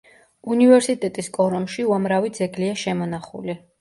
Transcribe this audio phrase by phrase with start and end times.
[0.53, 3.59] უნივერსიტეტის კორომში უამრავი ძეგლია შემონახული.